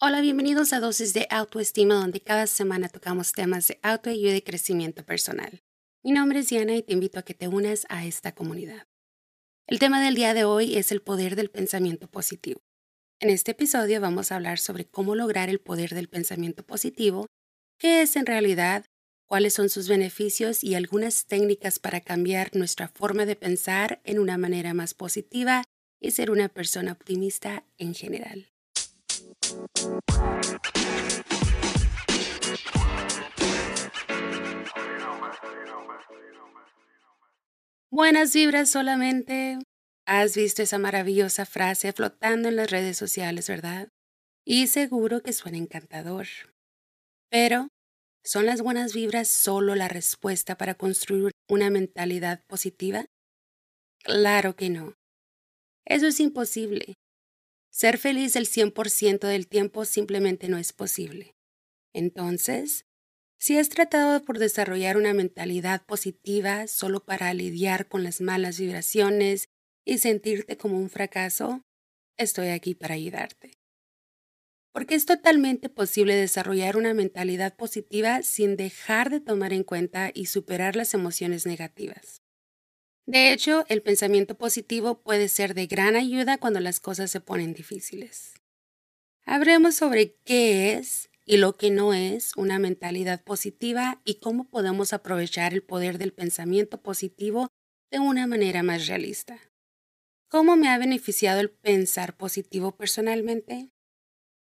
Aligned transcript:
Hola, 0.00 0.20
bienvenidos 0.20 0.72
a 0.72 0.78
Dosis 0.78 1.12
de 1.12 1.26
Autoestima, 1.28 1.96
donde 1.96 2.20
cada 2.20 2.46
semana 2.46 2.88
tocamos 2.88 3.32
temas 3.32 3.66
de 3.66 3.80
autoayuda 3.82 4.36
y 4.36 4.42
crecimiento 4.42 5.04
personal. 5.04 5.60
Mi 6.04 6.12
nombre 6.12 6.38
es 6.38 6.48
Diana 6.48 6.76
y 6.76 6.84
te 6.84 6.92
invito 6.92 7.18
a 7.18 7.24
que 7.24 7.34
te 7.34 7.48
unas 7.48 7.84
a 7.88 8.06
esta 8.06 8.32
comunidad. 8.32 8.86
El 9.66 9.80
tema 9.80 10.00
del 10.00 10.14
día 10.14 10.34
de 10.34 10.44
hoy 10.44 10.76
es 10.76 10.92
el 10.92 11.02
poder 11.02 11.34
del 11.34 11.50
pensamiento 11.50 12.06
positivo. 12.06 12.60
En 13.18 13.28
este 13.28 13.50
episodio 13.50 14.00
vamos 14.00 14.30
a 14.30 14.36
hablar 14.36 14.60
sobre 14.60 14.84
cómo 14.84 15.16
lograr 15.16 15.48
el 15.48 15.58
poder 15.58 15.96
del 15.96 16.08
pensamiento 16.08 16.64
positivo, 16.64 17.26
qué 17.76 18.02
es 18.02 18.14
en 18.14 18.26
realidad, 18.26 18.84
cuáles 19.26 19.54
son 19.54 19.68
sus 19.68 19.88
beneficios 19.88 20.62
y 20.62 20.76
algunas 20.76 21.26
técnicas 21.26 21.80
para 21.80 22.02
cambiar 22.02 22.54
nuestra 22.54 22.86
forma 22.86 23.26
de 23.26 23.34
pensar 23.34 24.00
en 24.04 24.20
una 24.20 24.38
manera 24.38 24.74
más 24.74 24.94
positiva 24.94 25.64
y 26.00 26.12
ser 26.12 26.30
una 26.30 26.48
persona 26.48 26.92
optimista 26.92 27.64
en 27.78 27.94
general. 27.94 28.52
Buenas 37.90 38.34
vibras 38.34 38.70
solamente. 38.70 39.58
Has 40.06 40.36
visto 40.36 40.62
esa 40.62 40.78
maravillosa 40.78 41.46
frase 41.46 41.92
flotando 41.92 42.48
en 42.48 42.56
las 42.56 42.70
redes 42.70 42.96
sociales, 42.96 43.48
¿verdad? 43.48 43.88
Y 44.44 44.66
seguro 44.66 45.22
que 45.22 45.32
suena 45.32 45.58
encantador. 45.58 46.26
Pero, 47.30 47.68
¿son 48.24 48.46
las 48.46 48.62
buenas 48.62 48.94
vibras 48.94 49.28
solo 49.28 49.74
la 49.74 49.88
respuesta 49.88 50.56
para 50.56 50.74
construir 50.74 51.32
una 51.48 51.70
mentalidad 51.70 52.44
positiva? 52.46 53.06
Claro 54.04 54.54
que 54.54 54.70
no. 54.70 54.94
Eso 55.86 56.06
es 56.06 56.20
imposible. 56.20 56.94
Ser 57.78 57.96
feliz 57.96 58.34
el 58.34 58.48
100% 58.48 59.28
del 59.28 59.46
tiempo 59.46 59.84
simplemente 59.84 60.48
no 60.48 60.58
es 60.58 60.72
posible. 60.72 61.36
Entonces, 61.94 62.86
si 63.38 63.56
has 63.56 63.68
tratado 63.68 64.24
por 64.24 64.40
desarrollar 64.40 64.96
una 64.96 65.14
mentalidad 65.14 65.86
positiva 65.86 66.66
solo 66.66 67.04
para 67.04 67.32
lidiar 67.34 67.86
con 67.86 68.02
las 68.02 68.20
malas 68.20 68.58
vibraciones 68.58 69.48
y 69.84 69.98
sentirte 69.98 70.56
como 70.56 70.76
un 70.76 70.90
fracaso, 70.90 71.62
estoy 72.16 72.48
aquí 72.48 72.74
para 72.74 72.96
ayudarte. 72.96 73.52
Porque 74.72 74.96
es 74.96 75.06
totalmente 75.06 75.68
posible 75.68 76.16
desarrollar 76.16 76.76
una 76.76 76.94
mentalidad 76.94 77.54
positiva 77.54 78.24
sin 78.24 78.56
dejar 78.56 79.08
de 79.08 79.20
tomar 79.20 79.52
en 79.52 79.62
cuenta 79.62 80.10
y 80.12 80.26
superar 80.26 80.74
las 80.74 80.94
emociones 80.94 81.46
negativas. 81.46 82.22
De 83.08 83.32
hecho, 83.32 83.64
el 83.68 83.80
pensamiento 83.80 84.34
positivo 84.36 85.00
puede 85.00 85.28
ser 85.28 85.54
de 85.54 85.66
gran 85.66 85.96
ayuda 85.96 86.36
cuando 86.36 86.60
las 86.60 86.78
cosas 86.78 87.10
se 87.10 87.22
ponen 87.22 87.54
difíciles. 87.54 88.34
Habremos 89.24 89.76
sobre 89.76 90.16
qué 90.26 90.74
es 90.74 91.08
y 91.24 91.38
lo 91.38 91.54
que 91.56 91.70
no 91.70 91.94
es 91.94 92.36
una 92.36 92.58
mentalidad 92.58 93.24
positiva 93.24 94.02
y 94.04 94.16
cómo 94.16 94.50
podemos 94.50 94.92
aprovechar 94.92 95.54
el 95.54 95.62
poder 95.62 95.96
del 95.96 96.12
pensamiento 96.12 96.82
positivo 96.82 97.48
de 97.90 97.98
una 97.98 98.26
manera 98.26 98.62
más 98.62 98.86
realista. 98.88 99.40
¿Cómo 100.28 100.56
me 100.56 100.68
ha 100.68 100.76
beneficiado 100.76 101.40
el 101.40 101.48
pensar 101.48 102.14
positivo 102.14 102.76
personalmente? 102.76 103.70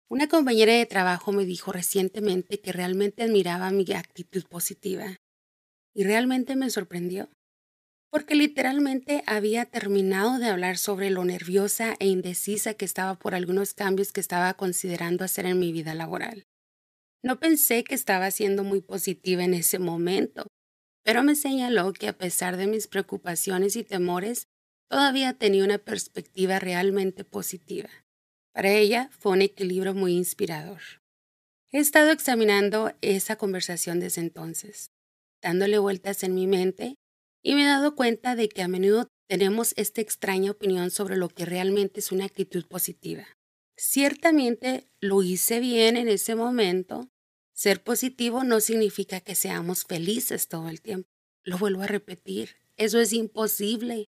Una 0.08 0.30
compañera 0.30 0.72
de 0.72 0.86
trabajo 0.86 1.34
me 1.34 1.44
dijo 1.44 1.74
recientemente 1.74 2.62
que 2.62 2.72
realmente 2.72 3.24
admiraba 3.24 3.72
mi 3.72 3.84
actitud 3.92 4.46
positiva 4.46 5.18
y 5.94 6.06
realmente 6.06 6.56
me 6.56 6.70
sorprendió 6.70 7.28
porque 8.14 8.36
literalmente 8.36 9.24
había 9.26 9.66
terminado 9.66 10.38
de 10.38 10.46
hablar 10.46 10.78
sobre 10.78 11.10
lo 11.10 11.26
nerviosa 11.26 11.96
e 11.98 12.06
indecisa 12.06 12.76
que 12.76 12.86
estaba 12.86 13.18
por 13.18 13.34
algunos 13.34 13.74
cambios 13.74 14.12
que 14.12 14.20
estaba 14.20 14.54
considerando 14.54 15.24
hacer 15.24 15.48
en 15.48 15.58
mi 15.58 15.72
vida 15.72 15.96
laboral. 15.96 16.46
No 17.24 17.40
pensé 17.40 17.84
que 17.84 17.96
estaba 17.96 18.30
siendo 18.30 18.64
muy 18.64 18.82
positiva 18.82 19.44
en 19.44 19.56
ese 19.56 19.80
momento, 19.80 20.46
pero 21.04 21.24
me 21.24 21.34
señaló 21.34 21.92
que 21.92 22.08
a 22.08 22.16
pesar 22.16 22.56
de 22.56 22.68
mis 22.68 22.88
preocupaciones 22.88 23.76
y 23.76 23.84
temores, 23.84 24.46
todavía 24.92 25.34
tenía 25.34 25.64
una 25.64 25.80
perspectiva 25.80 26.60
realmente 26.60 27.24
positiva. 27.24 27.90
Para 28.54 28.74
ella 28.74 29.10
fue 29.18 29.32
un 29.32 29.42
equilibrio 29.42 29.96
muy 29.96 30.14
inspirador. 30.14 30.82
He 31.72 31.80
estado 31.80 32.12
examinando 32.12 32.94
esa 33.02 33.38
conversación 33.38 34.00
desde 34.00 34.22
entonces, 34.22 34.92
dándole 35.42 35.80
vueltas 35.80 36.22
en 36.22 36.36
mi 36.36 36.46
mente 36.46 36.96
y 37.44 37.56
me 37.56 37.64
he 37.64 37.68
dado 37.68 37.96
cuenta 37.96 38.36
de 38.36 38.50
que 38.50 38.62
a 38.62 38.68
menudo 38.68 39.08
tenemos 39.28 39.74
esta 39.78 40.02
extraña 40.02 40.52
opinión 40.52 40.90
sobre 40.90 41.18
lo 41.18 41.30
que 41.30 41.46
realmente 41.46 42.00
es 42.00 42.12
una 42.12 42.26
actitud 42.26 42.66
positiva. 42.66 43.28
Ciertamente 43.76 44.88
lo 45.00 45.24
hice 45.24 45.60
bien 45.60 45.98
en 45.98 46.08
ese 46.08 46.36
momento. 46.36 47.10
Ser 47.54 47.84
positivo 47.84 48.44
no 48.44 48.60
significa 48.60 49.20
que 49.20 49.36
seamos 49.36 49.84
felices 49.84 50.48
todo 50.48 50.70
el 50.70 50.82
tiempo. 50.82 51.10
Lo 51.44 51.58
vuelvo 51.58 51.82
a 51.82 51.88
repetir, 51.88 52.56
eso 52.78 53.00
es 53.00 53.12
imposible. 53.12 54.06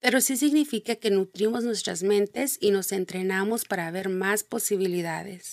Pero 0.00 0.20
sí 0.20 0.36
significa 0.36 0.96
que 0.96 1.10
nutrimos 1.10 1.62
nuestras 1.62 2.02
mentes 2.02 2.58
y 2.60 2.72
nos 2.72 2.90
entrenamos 2.90 3.64
para 3.64 3.90
ver 3.92 4.08
más 4.08 4.42
posibilidades, 4.42 5.52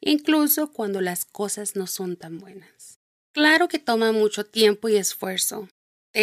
incluso 0.00 0.72
cuando 0.72 1.00
las 1.00 1.24
cosas 1.24 1.74
no 1.74 1.88
son 1.88 2.16
tan 2.16 2.38
buenas. 2.38 3.00
Claro 3.32 3.66
que 3.66 3.80
toma 3.80 4.12
mucho 4.12 4.44
tiempo 4.44 4.88
y 4.88 4.96
esfuerzo, 4.96 5.68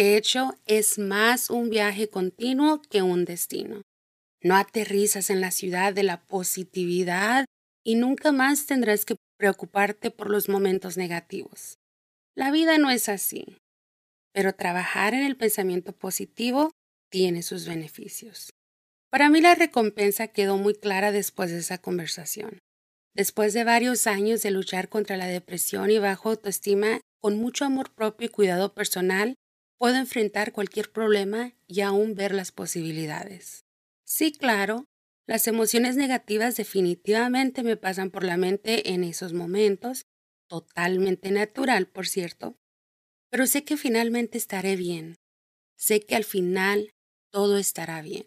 de 0.02 0.18
hecho, 0.18 0.58
es 0.66 0.98
más 0.98 1.48
un 1.48 1.70
viaje 1.70 2.10
continuo 2.10 2.82
que 2.82 3.00
un 3.00 3.24
destino. 3.24 3.80
No 4.42 4.54
aterrizas 4.54 5.30
en 5.30 5.40
la 5.40 5.50
ciudad 5.50 5.94
de 5.94 6.02
la 6.02 6.22
positividad 6.26 7.46
y 7.82 7.94
nunca 7.94 8.30
más 8.30 8.66
tendrás 8.66 9.06
que 9.06 9.16
preocuparte 9.38 10.10
por 10.10 10.28
los 10.28 10.50
momentos 10.50 10.98
negativos. 10.98 11.78
La 12.34 12.50
vida 12.50 12.76
no 12.76 12.90
es 12.90 13.08
así, 13.08 13.56
pero 14.34 14.54
trabajar 14.54 15.14
en 15.14 15.24
el 15.24 15.34
pensamiento 15.34 15.92
positivo 15.92 16.72
tiene 17.10 17.42
sus 17.42 17.66
beneficios. 17.66 18.50
Para 19.10 19.30
mí 19.30 19.40
la 19.40 19.54
recompensa 19.54 20.28
quedó 20.28 20.58
muy 20.58 20.74
clara 20.74 21.10
después 21.10 21.50
de 21.50 21.60
esa 21.60 21.78
conversación. 21.78 22.58
Después 23.14 23.54
de 23.54 23.64
varios 23.64 24.06
años 24.06 24.42
de 24.42 24.50
luchar 24.50 24.90
contra 24.90 25.16
la 25.16 25.26
depresión 25.26 25.90
y 25.90 25.98
bajo 25.98 26.28
autoestima, 26.28 27.00
con 27.22 27.38
mucho 27.38 27.64
amor 27.64 27.94
propio 27.94 28.26
y 28.26 28.30
cuidado 28.30 28.74
personal, 28.74 29.36
Puedo 29.78 29.96
enfrentar 29.96 30.52
cualquier 30.52 30.90
problema 30.90 31.52
y 31.66 31.82
aún 31.82 32.14
ver 32.14 32.34
las 32.34 32.50
posibilidades. 32.50 33.64
Sí, 34.04 34.32
claro, 34.32 34.86
las 35.26 35.46
emociones 35.48 35.96
negativas 35.96 36.56
definitivamente 36.56 37.62
me 37.62 37.76
pasan 37.76 38.10
por 38.10 38.24
la 38.24 38.36
mente 38.36 38.92
en 38.92 39.04
esos 39.04 39.32
momentos, 39.34 40.06
totalmente 40.48 41.30
natural, 41.30 41.88
por 41.88 42.06
cierto, 42.06 42.56
pero 43.30 43.46
sé 43.46 43.64
que 43.64 43.76
finalmente 43.76 44.38
estaré 44.38 44.76
bien. 44.76 45.16
Sé 45.76 46.00
que 46.00 46.16
al 46.16 46.24
final 46.24 46.90
todo 47.30 47.58
estará 47.58 48.00
bien. 48.00 48.24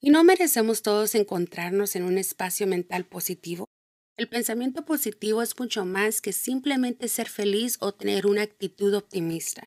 ¿Y 0.00 0.10
no 0.10 0.24
merecemos 0.24 0.82
todos 0.82 1.14
encontrarnos 1.14 1.94
en 1.94 2.02
un 2.02 2.18
espacio 2.18 2.66
mental 2.66 3.06
positivo? 3.06 3.66
El 4.16 4.28
pensamiento 4.28 4.84
positivo 4.84 5.42
es 5.42 5.58
mucho 5.58 5.84
más 5.84 6.20
que 6.20 6.32
simplemente 6.32 7.08
ser 7.08 7.28
feliz 7.28 7.76
o 7.80 7.92
tener 7.92 8.26
una 8.26 8.42
actitud 8.42 8.94
optimista. 8.94 9.64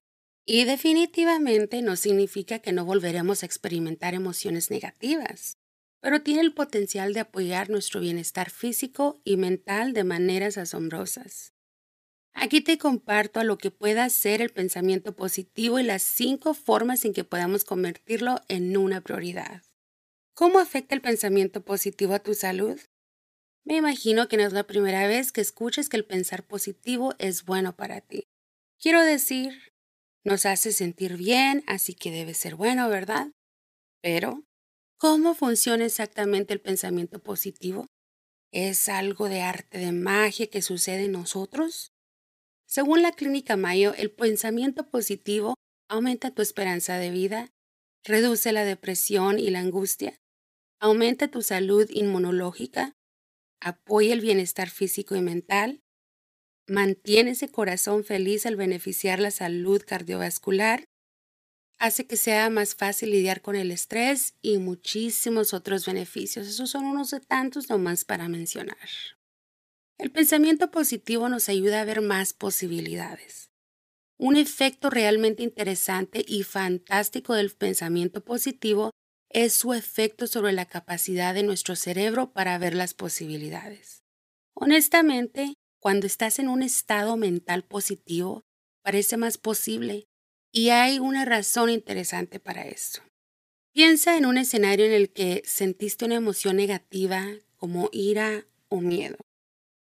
Y 0.52 0.66
definitivamente 0.66 1.84
no 1.84 1.96
significa 1.96 2.58
que 2.58 2.72
no 2.72 2.84
volveremos 2.84 3.44
a 3.44 3.46
experimentar 3.46 4.16
emociones 4.16 4.72
negativas, 4.72 5.60
pero 6.02 6.24
tiene 6.24 6.42
el 6.42 6.56
potencial 6.56 7.14
de 7.14 7.20
apoyar 7.20 7.70
nuestro 7.70 8.00
bienestar 8.00 8.50
físico 8.50 9.22
y 9.24 9.38
mental 9.38 9.94
de 9.94 10.04
maneras 10.04 10.58
asombrosas. 10.58 11.54
Aquí 12.34 12.62
te 12.62 12.80
comparto 12.80 13.40
a 13.40 13.44
lo 13.44 13.60
que 13.60 13.70
pueda 13.70 14.10
ser 14.10 14.42
el 14.42 14.50
pensamiento 14.50 15.16
positivo 15.16 15.78
y 15.78 15.84
las 15.84 16.02
cinco 16.02 16.56
formas 16.56 17.06
en 17.06 17.14
que 17.14 17.24
podamos 17.24 17.64
convertirlo 17.64 18.42
en 18.48 18.76
una 18.76 19.02
prioridad. 19.02 19.62
¿Cómo 20.34 20.58
afecta 20.58 20.96
el 20.96 21.02
pensamiento 21.02 21.62
positivo 21.62 22.16
a 22.16 22.24
tu 22.24 22.34
salud? 22.34 22.80
Me 23.66 23.76
imagino 23.76 24.28
que 24.28 24.38
no 24.38 24.48
es 24.48 24.54
la 24.54 24.66
primera 24.66 25.06
vez 25.06 25.32
que 25.32 25.42
escuches 25.42 25.90
que 25.90 25.98
el 25.98 26.06
pensar 26.06 26.44
positivo 26.44 27.14
es 27.20 27.46
bueno 27.46 27.76
para 27.76 28.02
ti. 28.02 28.24
Quiero 28.80 29.04
decir, 29.04 29.54
nos 30.24 30.46
hace 30.46 30.72
sentir 30.72 31.18
bien, 31.18 31.64
así 31.68 31.94
que 31.94 32.12
debe 32.12 32.34
ser 32.34 32.56
bueno, 32.56 32.90
¿verdad? 32.90 33.32
Pero, 34.02 34.44
¿cómo 34.98 35.34
funciona 35.34 35.86
exactamente 35.86 36.54
el 36.54 36.62
pensamiento 36.62 37.20
positivo? 37.20 37.88
¿Es 38.52 38.90
algo 38.90 39.30
de 39.30 39.42
arte 39.42 39.78
de 39.78 39.92
magia 39.92 40.48
que 40.48 40.62
sucede 40.62 41.06
en 41.06 41.14
nosotros? 41.14 41.92
Según 42.68 43.02
la 43.02 43.12
clínica 43.12 43.58
Mayo, 43.58 43.94
el 43.96 44.12
pensamiento 44.12 44.90
positivo 44.90 45.56
aumenta 45.90 46.32
tu 46.32 46.42
esperanza 46.42 46.98
de 46.98 47.10
vida, 47.10 47.50
reduce 48.04 48.52
la 48.52 48.64
depresión 48.64 49.40
y 49.40 49.50
la 49.50 49.60
angustia, 49.60 50.20
aumenta 50.80 51.30
tu 51.30 51.42
salud 51.42 51.90
inmunológica, 51.90 52.94
apoya 53.60 54.14
el 54.14 54.22
bienestar 54.22 54.70
físico 54.70 55.16
y 55.16 55.22
mental, 55.22 55.82
mantiene 56.70 57.32
ese 57.32 57.50
corazón 57.50 58.04
feliz 58.04 58.46
al 58.46 58.56
beneficiar 58.56 59.20
la 59.20 59.32
salud 59.32 59.82
cardiovascular, 59.86 60.86
hace 61.80 62.06
que 62.06 62.18
sea 62.18 62.50
más 62.50 62.76
fácil 62.76 63.12
lidiar 63.12 63.42
con 63.42 63.56
el 63.56 63.72
estrés 63.72 64.36
y 64.42 64.58
muchísimos 64.58 65.54
otros 65.54 65.86
beneficios. 65.86 66.48
Esos 66.48 66.70
son 66.70 66.86
unos 66.86 67.12
de 67.12 67.22
tantos 67.22 67.70
nomás 67.70 68.06
para 68.06 68.28
mencionar. 68.28 68.78
El 69.98 70.12
pensamiento 70.12 70.72
positivo 70.72 71.28
nos 71.30 71.50
ayuda 71.50 71.82
a 71.82 71.86
ver 71.86 72.02
más 72.02 72.34
posibilidades. 72.34 73.50
Un 74.18 74.36
efecto 74.36 74.90
realmente 74.90 75.44
interesante 75.44 76.24
y 76.28 76.44
fantástico 76.44 77.34
del 77.34 77.52
pensamiento 77.52 78.24
positivo 78.24 78.92
es 79.30 79.54
su 79.54 79.74
efecto 79.74 80.28
sobre 80.28 80.52
la 80.52 80.66
capacidad 80.66 81.34
de 81.34 81.44
nuestro 81.44 81.76
cerebro 81.76 82.32
para 82.32 82.58
ver 82.58 82.76
las 82.76 82.94
posibilidades. 82.94 84.04
Honestamente, 84.54 85.54
cuando 85.80 86.08
estás 86.08 86.40
en 86.40 86.50
un 86.50 86.62
estado 86.62 87.18
mental 87.18 87.64
positivo, 87.64 88.44
parece 88.84 89.18
más 89.18 89.38
posible 89.38 90.08
y 90.52 90.70
hay 90.70 91.00
una 91.00 91.26
razón 91.26 91.70
interesante 91.70 92.40
para 92.40 92.64
eso. 92.64 93.02
Piensa 93.72 94.18
en 94.18 94.26
un 94.26 94.38
escenario 94.38 94.86
en 94.86 94.94
el 94.94 95.12
que 95.12 95.42
sentiste 95.46 96.06
una 96.06 96.16
emoción 96.16 96.58
negativa 96.58 97.26
como 97.56 97.90
ira 97.92 98.48
o 98.68 98.82
miedo. 98.82 99.18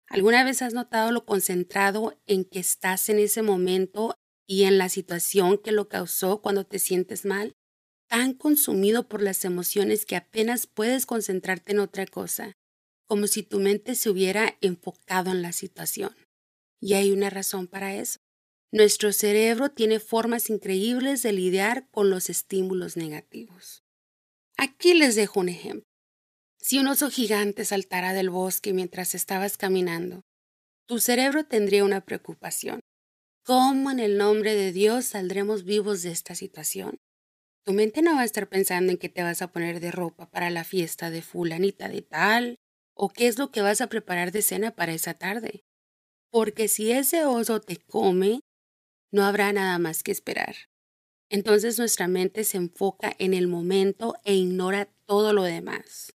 ¿Alguna 0.09 0.45
vez 0.45 0.63
has 0.63 0.75
notado 0.75 1.11
lo 1.11 1.25
concentrado 1.25 2.21
en 2.27 2.45
que 2.45 2.61
estás 2.61 3.09
en 3.09 3.19
ese 3.19 3.43
momento 3.43 4.15
y 4.47 4.65
en 4.65 4.79
la 4.79 4.89
situación 4.89 5.59
que 5.59 5.73
lo 5.73 5.89
causó 5.89 6.43
cuando 6.43 6.65
te 6.65 6.79
sientes 6.79 7.25
mal? 7.25 7.55
Tan 8.09 8.35
consumido 8.35 9.09
por 9.09 9.23
las 9.23 9.45
emociones 9.45 10.05
que 10.05 10.17
apenas 10.17 10.67
puedes 10.67 11.07
concentrarte 11.07 11.73
en 11.73 11.79
otra 11.79 12.07
cosa, 12.07 12.53
como 13.13 13.27
si 13.27 13.43
tu 13.43 13.61
mente 13.61 13.95
se 13.95 14.09
hubiera 14.09 14.57
enfocado 14.63 15.33
en 15.33 15.43
la 15.43 15.53
situación. 15.53 16.17
Y 16.81 16.95
hay 16.95 17.11
una 17.11 17.29
razón 17.29 17.67
para 17.67 17.95
eso. 17.95 18.21
Nuestro 18.73 19.13
cerebro 19.13 19.71
tiene 19.71 20.01
formas 20.01 20.49
increíbles 20.49 21.23
de 21.23 21.35
lidiar 21.35 21.91
con 21.91 22.09
los 22.09 22.31
estímulos 22.31 22.97
negativos. 22.97 23.85
Aquí 24.57 24.95
les 24.95 25.15
dejo 25.15 25.41
un 25.41 25.51
ejemplo. 25.51 25.85
Si 26.59 26.79
un 26.79 26.87
oso 26.87 27.11
gigante 27.11 27.67
saltara 27.67 28.15
del 28.15 28.31
bosque 28.31 28.73
mientras 28.73 29.15
estabas 29.15 29.59
caminando, 29.59 30.23
tu 30.87 30.99
cerebro 30.99 31.45
tendría 31.45 31.85
una 31.85 32.07
preocupación. 32.07 32.81
¿Cómo 33.45 33.91
en 33.91 34.01
el 34.01 34.17
nombre 34.17 34.55
de 34.55 34.73
Dios 34.73 35.05
saldremos 35.05 35.65
vivos 35.65 36.01
de 36.01 36.13
esta 36.13 36.35
situación? 36.35 36.97
Tu 37.63 37.75
mente 37.75 38.01
no 38.01 38.15
va 38.15 38.23
a 38.23 38.25
estar 38.25 38.49
pensando 38.49 38.91
en 38.91 38.97
qué 38.97 39.11
te 39.11 39.23
vas 39.23 39.43
a 39.43 39.53
poner 39.53 39.81
de 39.81 39.91
ropa 39.91 40.31
para 40.31 40.49
la 40.49 40.65
fiesta 40.65 41.11
de 41.11 41.21
fulanita 41.21 41.91
de 41.91 42.01
tal 42.01 42.57
o 43.03 43.09
qué 43.09 43.27
es 43.27 43.37
lo 43.37 43.51
que 43.51 43.63
vas 43.63 43.81
a 43.81 43.89
preparar 43.89 44.31
de 44.31 44.43
cena 44.43 44.71
para 44.71 44.93
esa 44.93 45.15
tarde. 45.15 45.65
Porque 46.31 46.69
si 46.69 46.93
ese 46.93 47.25
oso 47.25 47.61
te 47.61 47.79
come, 47.79 48.43
no 49.11 49.25
habrá 49.25 49.53
nada 49.53 49.77
más 49.81 50.05
que 50.05 50.13
esperar. 50.13 50.55
Entonces 51.29 51.79
nuestra 51.79 52.07
mente 52.07 52.45
se 52.45 52.59
enfoca 52.59 53.13
en 53.19 53.35
el 53.35 53.49
momento 53.49 54.15
e 54.23 54.35
ignora 54.35 54.89
todo 55.05 55.33
lo 55.33 55.43
demás. 55.43 56.13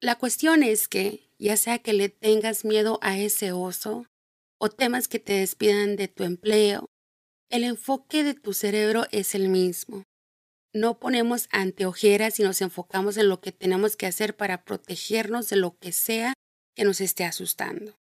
La 0.00 0.16
cuestión 0.16 0.64
es 0.64 0.88
que, 0.88 1.30
ya 1.38 1.56
sea 1.56 1.78
que 1.78 1.92
le 1.92 2.08
tengas 2.08 2.64
miedo 2.64 2.98
a 3.00 3.16
ese 3.16 3.52
oso 3.52 4.06
o 4.58 4.70
temas 4.70 5.06
que 5.06 5.20
te 5.20 5.34
despidan 5.34 5.94
de 5.94 6.08
tu 6.08 6.24
empleo, 6.24 6.86
el 7.48 7.62
enfoque 7.62 8.24
de 8.24 8.34
tu 8.34 8.54
cerebro 8.54 9.04
es 9.12 9.36
el 9.36 9.48
mismo. 9.50 10.02
No 10.72 10.98
ponemos 10.98 11.48
anteojeras 11.50 12.38
y 12.40 12.42
nos 12.42 12.60
enfocamos 12.60 13.16
en 13.16 13.28
lo 13.28 13.40
que 13.40 13.52
tenemos 13.52 13.96
que 13.96 14.06
hacer 14.06 14.36
para 14.36 14.64
protegernos 14.64 15.48
de 15.48 15.56
lo 15.56 15.78
que 15.78 15.92
sea 15.92 16.34
que 16.74 16.84
nos 16.84 17.00
esté 17.00 17.24
asustando 17.24 17.98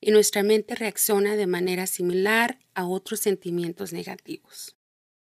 y 0.00 0.10
nuestra 0.10 0.42
mente 0.42 0.74
reacciona 0.74 1.36
de 1.36 1.46
manera 1.46 1.86
similar 1.86 2.58
a 2.74 2.86
otros 2.86 3.20
sentimientos 3.20 3.92
negativos. 3.92 4.76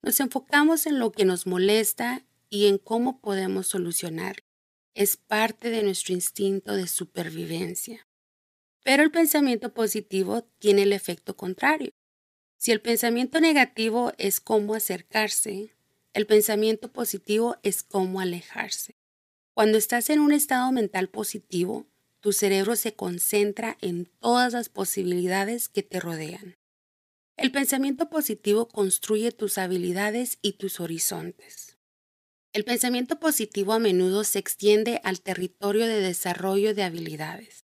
Nos 0.01 0.19
enfocamos 0.19 0.87
en 0.87 0.99
lo 0.99 1.11
que 1.11 1.25
nos 1.25 1.45
molesta 1.45 2.25
y 2.49 2.67
en 2.67 2.77
cómo 2.77 3.21
podemos 3.21 3.67
solucionarlo. 3.67 4.43
Es 4.93 5.17
parte 5.17 5.69
de 5.69 5.83
nuestro 5.83 6.13
instinto 6.13 6.75
de 6.75 6.87
supervivencia. 6.87 8.07
Pero 8.83 9.03
el 9.03 9.11
pensamiento 9.11 9.73
positivo 9.73 10.43
tiene 10.59 10.83
el 10.83 10.93
efecto 10.93 11.35
contrario. 11.35 11.91
Si 12.57 12.71
el 12.71 12.81
pensamiento 12.81 13.39
negativo 13.41 14.13
es 14.17 14.39
cómo 14.39 14.73
acercarse, 14.73 15.75
el 16.15 16.25
pensamiento 16.27 16.93
positivo 16.93 17.57
es 17.61 17.83
cómo 17.83 18.21
alejarse. 18.21 18.95
Cuando 19.53 19.77
estás 19.77 20.09
en 20.09 20.21
un 20.21 20.31
estado 20.31 20.71
mental 20.71 21.09
positivo, 21.09 21.87
tu 22.21 22.31
cerebro 22.31 22.77
se 22.77 22.93
concentra 22.93 23.77
en 23.81 24.05
todas 24.21 24.53
las 24.53 24.69
posibilidades 24.69 25.67
que 25.67 25.83
te 25.83 25.99
rodean. 25.99 26.55
El 27.35 27.51
pensamiento 27.51 28.09
positivo 28.09 28.69
construye 28.69 29.33
tus 29.33 29.57
habilidades 29.57 30.39
y 30.41 30.53
tus 30.53 30.79
horizontes. 30.79 31.77
El 32.53 32.63
pensamiento 32.63 33.19
positivo 33.19 33.73
a 33.73 33.79
menudo 33.79 34.23
se 34.23 34.39
extiende 34.39 35.01
al 35.03 35.19
territorio 35.19 35.85
de 35.85 35.99
desarrollo 35.99 36.73
de 36.73 36.83
habilidades. 36.83 37.65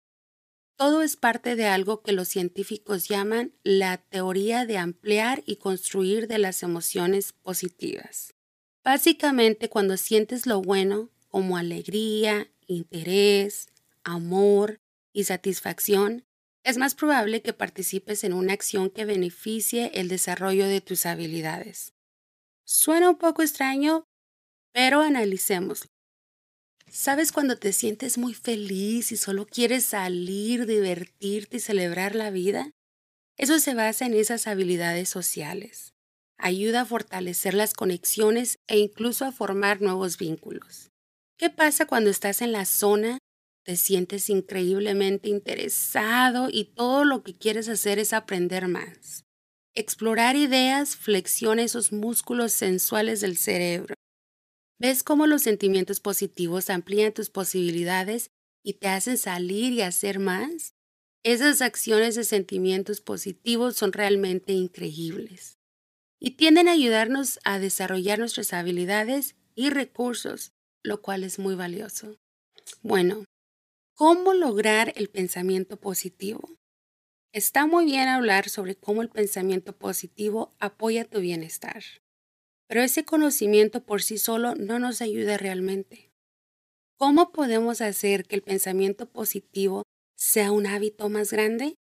Todo 0.79 1.03
es 1.03 1.17
parte 1.17 1.55
de 1.55 1.67
algo 1.67 2.01
que 2.01 2.13
los 2.13 2.29
científicos 2.29 3.09
llaman 3.09 3.53
la 3.63 3.99
teoría 3.99 4.65
de 4.65 4.79
ampliar 4.79 5.43
y 5.45 5.57
construir 5.57 6.29
de 6.29 6.39
las 6.39 6.63
emociones 6.63 7.35
positivas. 7.35 8.38
Básicamente, 8.85 9.69
cuando 9.69 9.97
sientes 9.97 10.47
lo 10.47 10.63
bueno, 10.63 11.11
como 11.29 11.57
alegría, 11.57 12.51
interés, 12.67 13.69
amor 14.03 14.81
y 15.13 15.25
satisfacción, 15.25 16.25
es 16.65 16.79
más 16.79 16.95
probable 16.95 17.43
que 17.43 17.53
participes 17.53 18.25
en 18.25 18.33
una 18.33 18.53
acción 18.53 18.91
que 18.91 19.05
beneficie 19.05 19.91
el 19.95 20.09
desarrollo 20.09 20.67
de 20.67 20.81
tus 20.81 21.07
habilidades. 21.07 21.93
Suena 22.65 23.11
un 23.11 23.17
poco 23.17 23.43
extraño, 23.43 24.05
pero 24.73 25.01
analicémoslo. 25.01 25.89
¿Sabes 26.91 27.33
cuando 27.33 27.57
te 27.57 27.73
sientes 27.73 28.17
muy 28.17 28.35
feliz 28.35 29.13
y 29.13 29.17
solo 29.17 29.47
quieres 29.47 29.85
salir, 29.85 30.67
divertirte 30.67 31.59
y 31.59 31.61
celebrar 31.61 32.15
la 32.15 32.31
vida? 32.31 32.71
Eso 33.37 33.59
se 33.59 33.75
basa 33.75 34.07
en 34.07 34.15
esas 34.15 34.47
habilidades 34.47 35.09
sociales. 35.09 35.95
Ayuda 36.39 36.83
a 36.83 36.87
fortalecer 36.87 37.55
las 37.55 37.75
conexiones 37.75 38.59
e 38.69 38.79
incluso 38.79 39.25
a 39.25 39.33
formar 39.33 39.83
nuevos 39.83 40.19
vínculos. 40.19 40.91
¿Qué 41.37 41.51
pasa 41.51 41.87
cuando 41.87 42.11
estás 42.11 42.43
en 42.43 42.53
la 42.53 42.65
zona 42.65 43.19
te 43.69 43.77
sientes 43.77 44.31
increíblemente 44.31 45.29
interesado 45.29 46.49
y 46.51 46.73
todo 46.75 47.05
lo 47.05 47.23
que 47.23 47.37
quieres 47.37 47.69
hacer 47.69 47.99
es 47.99 48.15
aprender 48.15 48.67
más. 48.67 49.25
Explorar 49.75 50.37
ideas 50.37 50.97
flexiona 50.97 51.63
esos 51.63 51.93
músculos 51.93 52.55
sensuales 52.55 53.21
del 53.21 53.37
cerebro. 53.37 53.95
¿Ves 54.81 55.03
cómo 55.03 55.27
los 55.27 55.43
sentimientos 55.43 56.01
positivos 56.01 56.71
amplían 56.71 57.13
tus 57.13 57.29
posibilidades 57.29 58.31
y 58.65 58.79
te 58.79 58.89
hacen 58.89 59.19
salir 59.19 59.75
y 59.75 59.83
hacer 59.83 60.19
más? 60.19 60.73
Esas 61.23 61.61
acciones 61.61 62.15
de 62.15 62.25
sentimientos 62.25 63.03
positivos 63.03 63.77
son 63.77 63.93
realmente 63.93 64.55
increíbles 64.55 65.58
y 66.21 66.33
tienden 66.33 66.69
a 66.69 66.73
ayudarnos 66.73 67.39
a 67.45 67.59
desarrollar 67.59 68.19
nuestras 68.19 68.53
habilidades 68.53 69.37
y 69.55 69.71
recursos, 69.71 70.53
lo 70.83 71.03
cual 71.03 71.25
es 71.25 71.39
muy 71.39 71.55
valioso. 71.55 72.17
Bueno, 72.83 73.25
¿Cómo 73.99 74.33
lograr 74.33 74.93
el 74.95 75.09
pensamiento 75.09 75.77
positivo? 75.77 76.55
Está 77.33 77.67
muy 77.67 77.85
bien 77.85 78.07
hablar 78.07 78.49
sobre 78.49 78.77
cómo 78.77 79.03
el 79.03 79.09
pensamiento 79.09 79.77
positivo 79.77 80.55
apoya 80.61 81.05
tu 81.05 81.19
bienestar, 81.19 81.83
pero 82.69 82.81
ese 82.81 83.05
conocimiento 83.05 83.85
por 83.85 84.01
sí 84.01 84.17
solo 84.17 84.55
no 84.55 84.79
nos 84.79 85.03
ayuda 85.03 85.37
realmente. 85.37 86.13
¿Cómo 86.97 87.33
podemos 87.33 87.81
hacer 87.81 88.25
que 88.25 88.37
el 88.37 88.43
pensamiento 88.43 89.11
positivo 89.11 89.83
sea 90.17 90.53
un 90.53 90.69
hábito 90.69 91.09
más 91.09 91.33
grande? 91.33 91.75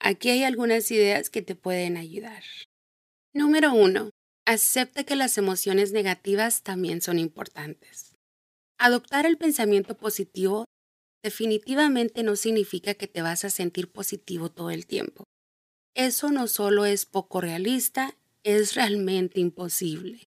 Aquí 0.00 0.30
hay 0.30 0.42
algunas 0.42 0.90
ideas 0.90 1.30
que 1.30 1.42
te 1.42 1.54
pueden 1.54 1.96
ayudar. 1.96 2.42
Número 3.34 3.72
1. 3.72 4.10
Acepta 4.44 5.04
que 5.04 5.16
las 5.16 5.38
emociones 5.38 5.92
negativas 5.92 6.62
también 6.62 7.00
son 7.00 7.18
importantes. 7.18 8.14
Adoptar 8.78 9.24
el 9.24 9.38
pensamiento 9.38 9.96
positivo 9.96 10.66
definitivamente 11.22 12.24
no 12.24 12.36
significa 12.36 12.92
que 12.92 13.06
te 13.06 13.22
vas 13.22 13.46
a 13.46 13.50
sentir 13.50 13.90
positivo 13.90 14.50
todo 14.50 14.68
el 14.70 14.86
tiempo. 14.86 15.24
Eso 15.94 16.30
no 16.30 16.46
solo 16.46 16.84
es 16.84 17.06
poco 17.06 17.40
realista, 17.40 18.14
es 18.42 18.74
realmente 18.74 19.40
imposible. 19.40 20.24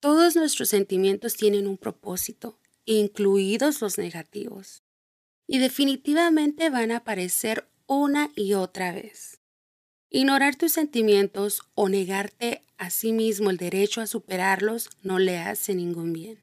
Todos 0.00 0.34
nuestros 0.34 0.70
sentimientos 0.70 1.34
tienen 1.34 1.66
un 1.66 1.76
propósito, 1.76 2.58
incluidos 2.86 3.82
los 3.82 3.98
negativos, 3.98 4.82
y 5.46 5.58
definitivamente 5.58 6.70
van 6.70 6.92
a 6.92 6.98
aparecer 6.98 7.68
una 7.86 8.30
y 8.36 8.54
otra 8.54 8.92
vez. 8.92 9.37
Ignorar 10.10 10.56
tus 10.56 10.72
sentimientos 10.72 11.62
o 11.74 11.88
negarte 11.88 12.62
a 12.76 12.90
sí 12.90 13.12
mismo 13.12 13.50
el 13.50 13.56
derecho 13.56 14.00
a 14.00 14.06
superarlos 14.06 14.90
no 15.02 15.18
le 15.18 15.38
hace 15.38 15.74
ningún 15.74 16.12
bien. 16.12 16.42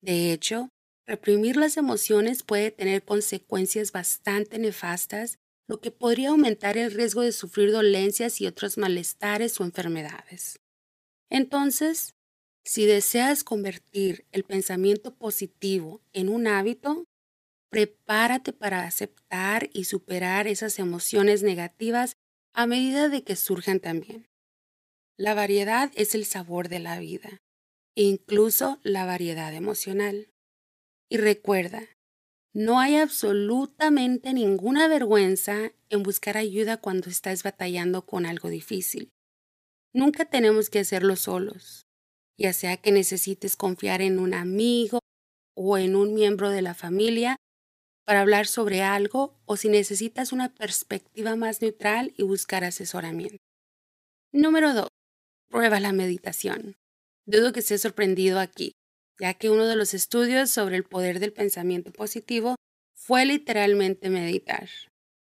De 0.00 0.32
hecho, 0.32 0.68
Reprimir 1.06 1.56
las 1.56 1.76
emociones 1.76 2.42
puede 2.42 2.70
tener 2.70 3.04
consecuencias 3.04 3.92
bastante 3.92 4.58
nefastas, 4.58 5.38
lo 5.68 5.80
que 5.80 5.90
podría 5.90 6.30
aumentar 6.30 6.78
el 6.78 6.92
riesgo 6.92 7.22
de 7.22 7.32
sufrir 7.32 7.72
dolencias 7.72 8.40
y 8.40 8.46
otros 8.46 8.78
malestares 8.78 9.60
o 9.60 9.64
enfermedades. 9.64 10.56
Entonces, 11.28 12.14
si 12.64 12.86
deseas 12.86 13.42
convertir 13.42 14.26
el 14.30 14.44
pensamiento 14.44 15.14
positivo 15.14 16.00
en 16.12 16.28
un 16.28 16.46
hábito, 16.46 17.04
prepárate 17.70 18.52
para 18.52 18.84
aceptar 18.84 19.70
y 19.72 19.84
superar 19.84 20.46
esas 20.46 20.78
emociones 20.78 21.42
negativas 21.42 22.14
a 22.54 22.66
medida 22.66 23.08
de 23.08 23.24
que 23.24 23.36
surjan 23.36 23.80
también. 23.80 24.28
La 25.16 25.34
variedad 25.34 25.90
es 25.94 26.14
el 26.14 26.24
sabor 26.24 26.68
de 26.68 26.78
la 26.78 26.98
vida, 26.98 27.42
incluso 27.94 28.80
la 28.82 29.06
variedad 29.06 29.54
emocional. 29.54 30.28
Y 31.08 31.18
recuerda, 31.18 31.88
no 32.54 32.80
hay 32.80 32.96
absolutamente 32.96 34.32
ninguna 34.34 34.88
vergüenza 34.88 35.72
en 35.88 36.02
buscar 36.02 36.36
ayuda 36.36 36.76
cuando 36.76 37.08
estás 37.08 37.42
batallando 37.42 38.04
con 38.04 38.26
algo 38.26 38.48
difícil. 38.48 39.10
Nunca 39.94 40.24
tenemos 40.24 40.70
que 40.70 40.80
hacerlo 40.80 41.16
solos, 41.16 41.86
ya 42.38 42.52
sea 42.52 42.76
que 42.76 42.92
necesites 42.92 43.56
confiar 43.56 44.02
en 44.02 44.18
un 44.18 44.34
amigo 44.34 44.98
o 45.54 45.78
en 45.78 45.96
un 45.96 46.14
miembro 46.14 46.50
de 46.50 46.62
la 46.62 46.74
familia 46.74 47.36
para 48.04 48.20
hablar 48.20 48.46
sobre 48.46 48.82
algo 48.82 49.38
o 49.44 49.56
si 49.56 49.68
necesitas 49.68 50.32
una 50.32 50.54
perspectiva 50.54 51.36
más 51.36 51.62
neutral 51.62 52.12
y 52.16 52.22
buscar 52.22 52.64
asesoramiento. 52.64 53.38
Número 54.32 54.74
2. 54.74 54.88
Prueba 55.50 55.80
la 55.80 55.92
meditación. 55.92 56.74
Dudo 57.26 57.52
que 57.52 57.60
estés 57.60 57.82
sorprendido 57.82 58.40
aquí 58.40 58.72
ya 59.22 59.34
que 59.34 59.50
uno 59.50 59.66
de 59.66 59.76
los 59.76 59.94
estudios 59.94 60.50
sobre 60.50 60.76
el 60.76 60.82
poder 60.82 61.20
del 61.20 61.32
pensamiento 61.32 61.92
positivo 61.92 62.56
fue 62.92 63.24
literalmente 63.24 64.10
meditar. 64.10 64.68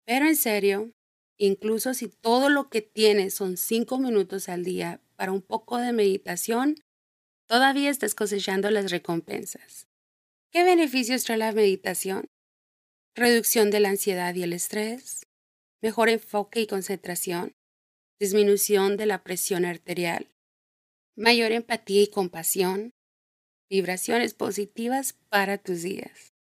Pero 0.05 0.27
en 0.27 0.37
serio, 0.37 0.93
incluso 1.39 1.95
si 1.95 2.09
todo 2.09 2.51
lo 2.51 2.69
que 2.69 2.83
tienes 2.83 3.33
son 3.33 3.57
cinco 3.57 3.99
minutos 3.99 4.51
al 4.51 4.63
día 4.63 5.01
para 5.17 5.33
un 5.33 5.41
poco 5.41 5.79
de 5.79 5.95
meditación, 5.95 6.77
todavía 7.47 7.89
estás 7.89 8.15
cosechando 8.15 8.71
las 8.71 8.91
recompensas. 8.91 9.87
¿Qué 10.51 10.65
beneficios 10.65 11.25
trae 11.25 11.39
la 11.39 11.53
meditación? 11.53 12.27
Reducción 13.15 13.71
de 13.71 13.81
la 13.81 13.91
ansiedad 13.91 14.35
y 14.35 14.43
el 14.43 14.53
estrés, 14.53 15.27
mejor 15.83 16.09
enfoque 16.09 16.61
y 16.61 16.67
concentración, 16.67 17.53
disminución 18.21 18.97
de 18.97 19.07
la 19.07 19.23
presión 19.23 19.65
arterial, 19.65 20.29
mayor 21.17 21.53
empatía 21.53 22.03
y 22.03 22.09
compasión, 22.09 22.93
vibraciones 23.69 24.35
positivas 24.35 25.15
para 25.29 25.59
tus 25.59 25.83
días. 25.83 26.33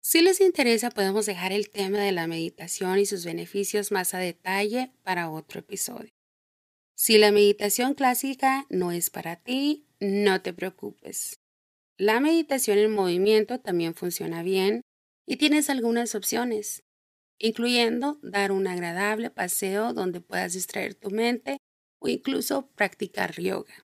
Si 0.00 0.22
les 0.22 0.40
interesa, 0.40 0.90
podemos 0.90 1.26
dejar 1.26 1.52
el 1.52 1.68
tema 1.68 1.98
de 1.98 2.12
la 2.12 2.26
meditación 2.26 2.98
y 2.98 3.06
sus 3.06 3.24
beneficios 3.24 3.90
más 3.90 4.14
a 4.14 4.18
detalle 4.18 4.92
para 5.02 5.30
otro 5.30 5.60
episodio. 5.60 6.10
Si 6.94 7.18
la 7.18 7.32
meditación 7.32 7.94
clásica 7.94 8.66
no 8.70 8.92
es 8.92 9.10
para 9.10 9.36
ti, 9.36 9.84
no 10.00 10.40
te 10.42 10.52
preocupes. 10.52 11.40
La 11.98 12.20
meditación 12.20 12.78
en 12.78 12.92
movimiento 12.92 13.58
también 13.58 13.94
funciona 13.94 14.42
bien 14.42 14.82
y 15.26 15.36
tienes 15.36 15.70
algunas 15.70 16.14
opciones, 16.14 16.84
incluyendo 17.38 18.18
dar 18.22 18.52
un 18.52 18.66
agradable 18.66 19.30
paseo 19.30 19.92
donde 19.92 20.20
puedas 20.20 20.54
distraer 20.54 20.94
tu 20.94 21.10
mente 21.10 21.58
o 22.00 22.08
incluso 22.08 22.68
practicar 22.76 23.34
yoga. 23.40 23.74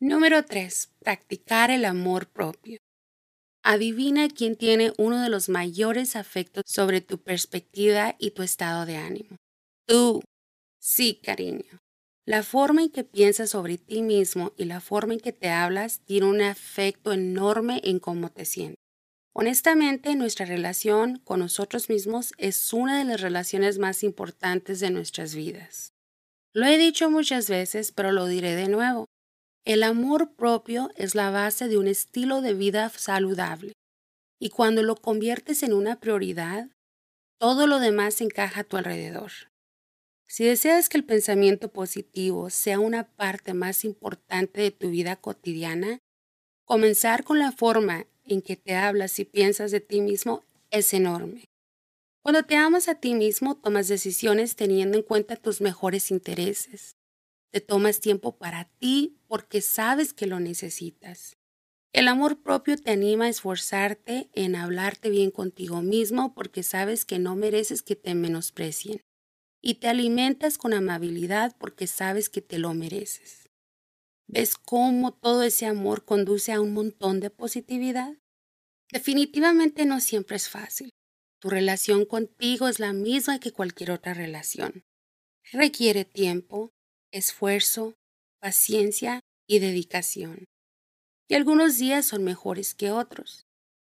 Número 0.00 0.44
3. 0.44 0.92
Practicar 1.00 1.70
el 1.70 1.84
amor 1.84 2.28
propio. 2.28 2.78
Adivina 3.64 4.28
quién 4.28 4.56
tiene 4.56 4.92
uno 4.98 5.20
de 5.22 5.28
los 5.28 5.48
mayores 5.48 6.16
afectos 6.16 6.64
sobre 6.66 7.00
tu 7.00 7.18
perspectiva 7.22 8.14
y 8.18 8.30
tu 8.32 8.42
estado 8.42 8.86
de 8.86 8.96
ánimo. 8.96 9.36
Tú. 9.86 10.22
Sí, 10.80 11.20
cariño. 11.22 11.78
La 12.26 12.42
forma 12.42 12.82
en 12.82 12.90
que 12.90 13.04
piensas 13.04 13.50
sobre 13.50 13.78
ti 13.78 14.02
mismo 14.02 14.52
y 14.56 14.66
la 14.66 14.80
forma 14.80 15.14
en 15.14 15.20
que 15.20 15.32
te 15.32 15.50
hablas 15.50 16.00
tiene 16.04 16.26
un 16.26 16.40
efecto 16.40 17.12
enorme 17.12 17.80
en 17.84 18.00
cómo 18.00 18.30
te 18.30 18.44
sientes. 18.44 18.85
Honestamente, 19.38 20.14
nuestra 20.14 20.46
relación 20.46 21.18
con 21.18 21.40
nosotros 21.40 21.90
mismos 21.90 22.32
es 22.38 22.72
una 22.72 22.98
de 22.98 23.04
las 23.04 23.20
relaciones 23.20 23.78
más 23.78 24.02
importantes 24.02 24.80
de 24.80 24.88
nuestras 24.88 25.34
vidas. 25.34 25.92
Lo 26.54 26.64
he 26.64 26.78
dicho 26.78 27.10
muchas 27.10 27.50
veces, 27.50 27.92
pero 27.92 28.12
lo 28.12 28.24
diré 28.24 28.54
de 28.54 28.68
nuevo. 28.68 29.04
El 29.66 29.82
amor 29.82 30.32
propio 30.36 30.90
es 30.96 31.14
la 31.14 31.28
base 31.30 31.68
de 31.68 31.76
un 31.76 31.86
estilo 31.86 32.40
de 32.40 32.54
vida 32.54 32.88
saludable 32.88 33.74
y 34.40 34.48
cuando 34.48 34.82
lo 34.82 34.96
conviertes 34.96 35.62
en 35.62 35.74
una 35.74 36.00
prioridad, 36.00 36.70
todo 37.38 37.66
lo 37.66 37.78
demás 37.78 38.22
encaja 38.22 38.62
a 38.62 38.64
tu 38.64 38.78
alrededor. 38.78 39.32
Si 40.26 40.46
deseas 40.46 40.88
que 40.88 40.96
el 40.96 41.04
pensamiento 41.04 41.70
positivo 41.70 42.48
sea 42.48 42.80
una 42.80 43.06
parte 43.06 43.52
más 43.52 43.84
importante 43.84 44.62
de 44.62 44.70
tu 44.70 44.88
vida 44.88 45.16
cotidiana, 45.16 45.98
comenzar 46.64 47.22
con 47.22 47.38
la 47.38 47.52
forma 47.52 48.06
en 48.28 48.42
que 48.42 48.56
te 48.56 48.74
hablas 48.74 49.18
y 49.18 49.24
piensas 49.24 49.70
de 49.70 49.80
ti 49.80 50.00
mismo 50.00 50.44
es 50.70 50.92
enorme. 50.94 51.44
Cuando 52.22 52.42
te 52.42 52.56
amas 52.56 52.88
a 52.88 52.96
ti 52.96 53.14
mismo, 53.14 53.56
tomas 53.56 53.88
decisiones 53.88 54.56
teniendo 54.56 54.96
en 54.98 55.04
cuenta 55.04 55.36
tus 55.36 55.60
mejores 55.60 56.10
intereses. 56.10 56.96
Te 57.52 57.60
tomas 57.60 58.00
tiempo 58.00 58.36
para 58.36 58.64
ti 58.78 59.16
porque 59.28 59.60
sabes 59.60 60.12
que 60.12 60.26
lo 60.26 60.40
necesitas. 60.40 61.36
El 61.92 62.08
amor 62.08 62.42
propio 62.42 62.76
te 62.76 62.90
anima 62.90 63.26
a 63.26 63.28
esforzarte 63.28 64.28
en 64.34 64.56
hablarte 64.56 65.08
bien 65.08 65.30
contigo 65.30 65.82
mismo 65.82 66.34
porque 66.34 66.62
sabes 66.62 67.04
que 67.04 67.18
no 67.18 67.36
mereces 67.36 67.82
que 67.82 67.96
te 67.96 68.14
menosprecien. 68.14 69.00
Y 69.62 69.74
te 69.76 69.88
alimentas 69.88 70.58
con 70.58 70.74
amabilidad 70.74 71.56
porque 71.58 71.86
sabes 71.86 72.28
que 72.28 72.42
te 72.42 72.58
lo 72.58 72.74
mereces. 72.74 73.45
¿Ves 74.28 74.56
cómo 74.56 75.12
todo 75.12 75.44
ese 75.44 75.66
amor 75.66 76.04
conduce 76.04 76.52
a 76.52 76.60
un 76.60 76.72
montón 76.72 77.20
de 77.20 77.30
positividad? 77.30 78.16
Definitivamente 78.90 79.84
no 79.84 80.00
siempre 80.00 80.36
es 80.36 80.48
fácil. 80.48 80.90
Tu 81.40 81.48
relación 81.48 82.04
contigo 82.04 82.66
es 82.66 82.80
la 82.80 82.92
misma 82.92 83.38
que 83.38 83.52
cualquier 83.52 83.92
otra 83.92 84.14
relación. 84.14 84.84
Requiere 85.52 86.04
tiempo, 86.04 86.72
esfuerzo, 87.12 87.94
paciencia 88.40 89.20
y 89.46 89.60
dedicación. 89.60 90.46
Y 91.28 91.34
algunos 91.34 91.78
días 91.78 92.06
son 92.06 92.24
mejores 92.24 92.74
que 92.74 92.90
otros. 92.90 93.46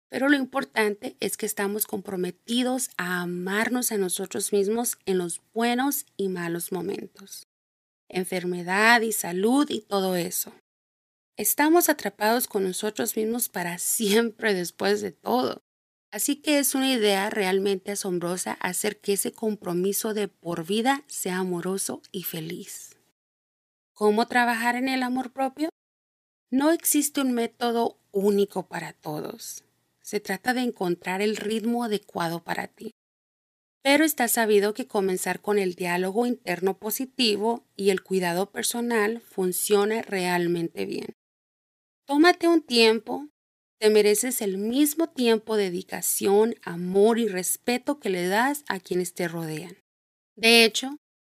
Pero 0.09 0.29
lo 0.29 0.37
importante 0.37 1.15
es 1.19 1.37
que 1.37 1.45
estamos 1.45 1.85
comprometidos 1.85 2.89
a 2.97 3.21
amarnos 3.21 3.91
a 3.91 3.97
nosotros 3.97 4.51
mismos 4.51 4.97
en 5.05 5.17
los 5.17 5.41
buenos 5.53 6.05
y 6.17 6.27
malos 6.27 6.71
momentos. 6.71 7.47
Enfermedad 8.13 9.01
y 9.01 9.13
salud 9.13 9.69
y 9.69 9.79
todo 9.79 10.17
eso. 10.17 10.53
Estamos 11.37 11.87
atrapados 11.87 12.47
con 12.47 12.65
nosotros 12.65 13.15
mismos 13.15 13.47
para 13.47 13.77
siempre 13.77 14.53
después 14.53 14.99
de 14.99 15.13
todo. 15.13 15.63
Así 16.11 16.35
que 16.35 16.59
es 16.59 16.75
una 16.75 16.91
idea 16.91 17.29
realmente 17.29 17.93
asombrosa 17.93 18.57
hacer 18.59 18.99
que 18.99 19.13
ese 19.13 19.31
compromiso 19.31 20.13
de 20.13 20.27
por 20.27 20.65
vida 20.65 21.05
sea 21.07 21.37
amoroso 21.37 22.01
y 22.11 22.23
feliz. 22.23 22.97
¿Cómo 23.93 24.27
trabajar 24.27 24.75
en 24.75 24.89
el 24.89 25.03
amor 25.03 25.31
propio? 25.31 25.69
No 26.49 26.71
existe 26.71 27.21
un 27.21 27.31
método 27.31 27.97
único 28.11 28.67
para 28.67 28.91
todos. 28.91 29.63
Se 30.01 30.19
trata 30.19 30.53
de 30.53 30.61
encontrar 30.61 31.21
el 31.21 31.37
ritmo 31.37 31.85
adecuado 31.85 32.43
para 32.43 32.67
ti. 32.67 32.91
Pero 33.83 34.05
está 34.05 34.27
sabido 34.27 34.73
que 34.73 34.87
comenzar 34.87 35.41
con 35.41 35.57
el 35.57 35.73
diálogo 35.73 36.25
interno 36.25 36.77
positivo 36.77 37.65
y 37.75 37.89
el 37.89 38.03
cuidado 38.03 38.51
personal 38.51 39.21
funciona 39.21 40.01
realmente 40.03 40.85
bien. 40.85 41.15
Tómate 42.05 42.47
un 42.47 42.61
tiempo, 42.61 43.29
te 43.79 43.89
mereces 43.89 44.41
el 44.41 44.59
mismo 44.59 45.09
tiempo, 45.09 45.57
dedicación, 45.57 46.55
amor 46.61 47.17
y 47.17 47.27
respeto 47.27 47.99
que 47.99 48.09
le 48.09 48.27
das 48.27 48.63
a 48.67 48.79
quienes 48.79 49.13
te 49.15 49.27
rodean. 49.27 49.77
De 50.35 50.63
hecho, 50.63 50.97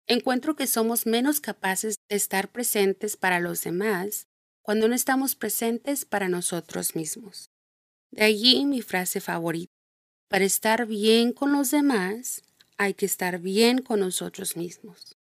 encuentro 0.07 0.55
que 0.55 0.65
somos 0.65 1.05
menos 1.05 1.39
capaces 1.41 1.95
de 2.09 2.15
estar 2.15 2.51
presentes 2.51 3.15
para 3.17 3.39
los 3.39 3.63
demás 3.63 4.27
cuando 4.63 4.87
no 4.87 4.95
estamos 4.95 5.35
presentes 5.35 6.05
para 6.05 6.29
nosotros 6.29 6.95
mismos. 6.95 7.51
De 8.11 8.23
allí 8.23 8.65
mi 8.65 8.81
frase 8.81 9.21
favorita. 9.21 9.71
Para 10.31 10.45
estar 10.45 10.85
bien 10.85 11.33
con 11.33 11.51
los 11.51 11.71
demás, 11.71 12.41
hay 12.77 12.93
que 12.93 13.05
estar 13.05 13.39
bien 13.39 13.81
con 13.81 13.99
nosotros 13.99 14.55
mismos. 14.55 15.17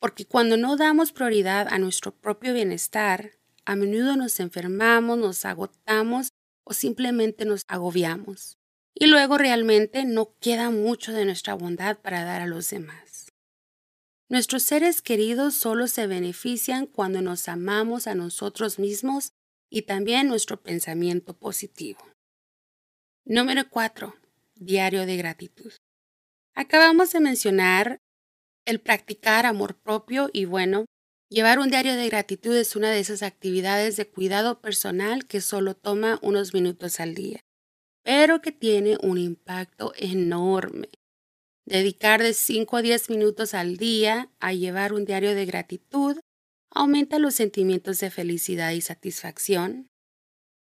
Porque 0.00 0.24
cuando 0.24 0.56
no 0.56 0.76
damos 0.76 1.12
prioridad 1.12 1.68
a 1.70 1.78
nuestro 1.78 2.10
propio 2.10 2.52
bienestar, 2.52 3.38
a 3.64 3.76
menudo 3.76 4.16
nos 4.16 4.40
enfermamos, 4.40 5.18
nos 5.18 5.44
agotamos 5.44 6.32
o 6.64 6.72
simplemente 6.72 7.44
nos 7.44 7.64
agobiamos. 7.68 8.58
Y 8.92 9.06
luego 9.06 9.38
realmente 9.38 10.04
no 10.04 10.34
queda 10.40 10.70
mucho 10.70 11.12
de 11.12 11.26
nuestra 11.26 11.54
bondad 11.54 11.98
para 11.98 12.24
dar 12.24 12.42
a 12.42 12.48
los 12.48 12.68
demás. 12.70 13.28
Nuestros 14.28 14.64
seres 14.64 15.00
queridos 15.00 15.54
solo 15.54 15.86
se 15.86 16.08
benefician 16.08 16.86
cuando 16.86 17.22
nos 17.22 17.46
amamos 17.46 18.08
a 18.08 18.16
nosotros 18.16 18.80
mismos 18.80 19.32
y 19.70 19.82
también 19.82 20.26
nuestro 20.26 20.60
pensamiento 20.60 21.34
positivo. 21.34 22.00
Número 23.24 23.70
4. 23.70 24.19
Diario 24.62 25.06
de 25.06 25.16
gratitud. 25.16 25.72
Acabamos 26.54 27.12
de 27.12 27.20
mencionar 27.20 27.98
el 28.66 28.78
practicar 28.78 29.46
amor 29.46 29.80
propio 29.80 30.28
y 30.34 30.44
bueno, 30.44 30.84
llevar 31.30 31.58
un 31.58 31.70
diario 31.70 31.94
de 31.94 32.06
gratitud 32.10 32.54
es 32.54 32.76
una 32.76 32.90
de 32.90 33.00
esas 33.00 33.22
actividades 33.22 33.96
de 33.96 34.06
cuidado 34.06 34.60
personal 34.60 35.26
que 35.26 35.40
solo 35.40 35.74
toma 35.74 36.18
unos 36.22 36.52
minutos 36.52 37.00
al 37.00 37.14
día. 37.14 37.40
pero 38.02 38.40
que 38.40 38.50
tiene 38.52 38.96
un 39.02 39.18
impacto 39.18 39.92
enorme. 39.96 40.88
Dedicar 41.66 42.22
de 42.22 42.32
5 42.34 42.78
a 42.78 42.82
10 42.82 43.10
minutos 43.10 43.54
al 43.54 43.76
día 43.76 44.30
a 44.40 44.52
llevar 44.52 44.92
un 44.92 45.04
diario 45.04 45.34
de 45.34 45.46
gratitud 45.46 46.18
aumenta 46.70 47.18
los 47.18 47.34
sentimientos 47.34 48.00
de 48.00 48.10
felicidad 48.10 48.72
y 48.72 48.80
satisfacción, 48.80 49.88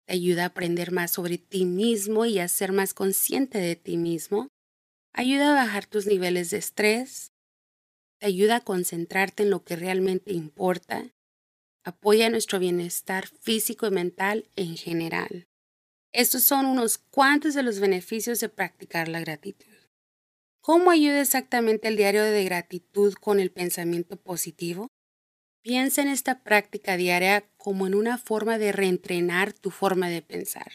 te 0.06 0.14
ayuda 0.14 0.44
a 0.44 0.48
aprender 0.48 0.92
más 0.92 1.12
sobre 1.12 1.38
ti 1.38 1.66
mismo 1.66 2.26
y 2.26 2.40
a 2.40 2.48
ser 2.48 2.72
más 2.72 2.94
consciente 2.94 3.58
de 3.58 3.76
ti 3.76 3.98
mismo, 3.98 4.48
ayuda 5.14 5.52
a 5.52 5.66
bajar 5.66 5.86
tus 5.86 6.06
niveles 6.06 6.52
de 6.52 6.58
estrés, 6.58 7.32
te 8.20 8.28
ayuda 8.28 8.58
a 8.58 8.64
concentrarte 8.64 9.44
en 9.44 9.50
lo 9.50 9.64
que 9.64 9.76
realmente 9.76 10.34
importa, 10.34 11.12
apoya 11.84 12.30
nuestro 12.30 12.60
bienestar 12.60 13.28
físico 13.28 13.88
y 13.88 13.92
mental 13.92 14.50
en 14.56 14.78
general. 14.78 15.46
Estos 16.14 16.44
son 16.44 16.66
unos 16.66 16.98
cuantos 16.98 17.54
de 17.54 17.64
los 17.64 17.80
beneficios 17.80 18.40
de 18.40 18.50
practicar 18.50 19.08
la 19.08 19.20
gratitud. 19.20 19.68
¿Cómo 20.62 20.90
ayuda 20.90 21.22
exactamente 21.22 21.88
el 21.90 21.98
diario 21.98 22.24
de 22.24 22.44
gratitud 22.44 23.14
con 23.14 23.40
el 23.40 23.52
pensamiento 23.52 24.16
positivo? 24.18 24.88
Piensa 25.66 26.04
en 26.04 26.10
esta 26.10 26.44
práctica 26.44 26.96
diaria 26.96 27.50
como 27.58 27.88
en 27.88 27.96
una 27.96 28.20
forma 28.20 28.60
de 28.60 28.72
reentrenar 28.72 29.52
tu 29.52 29.72
forma 29.72 30.10
de 30.10 30.22
pensar. 30.22 30.72